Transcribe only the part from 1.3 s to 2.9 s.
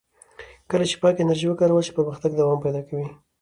وکارول شي، پرمختګ دوام پیدا